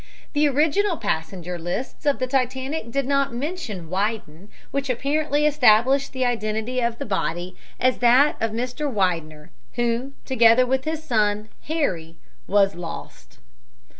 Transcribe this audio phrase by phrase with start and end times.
[0.33, 6.25] The original passenger lists of the Titanic did not mention "Widen," which apparently established the
[6.25, 8.91] identity of the body as that of Mr.
[8.91, 12.15] Widener, who, together with his son, Harry,
[12.47, 13.37] was lost.